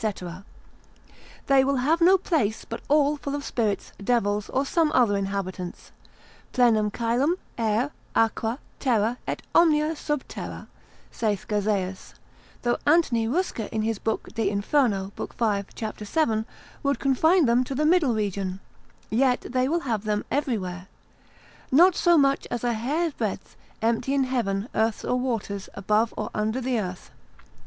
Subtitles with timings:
[1.45, 5.91] They will have no place but all full of spirits, devils, or some other inhabitants;
[6.53, 10.67] Plenum Caelum, aer, aqua terra, et omnia sub terra,
[11.11, 12.15] saith Gazaeus;
[12.63, 15.33] though Anthony Rusca in his book de Inferno, lib.
[15.35, 15.71] v.
[15.75, 16.03] cap.
[16.03, 16.47] 7.
[16.81, 18.59] would confine them to the middle region,
[19.11, 20.87] yet they will have them everywhere.
[21.71, 26.31] Not so much as a hair breadth empty in heaven, earth, or waters, above or
[26.33, 27.11] under the earth.